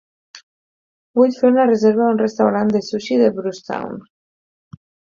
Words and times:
Vull 1.19 1.35
fer 1.41 1.51
una 1.53 1.67
reserva 1.73 2.05
a 2.07 2.15
un 2.15 2.23
restaurant 2.23 2.75
de 2.79 2.83
sushi 2.91 3.23
de 3.23 3.31
Brucetown 3.39 4.05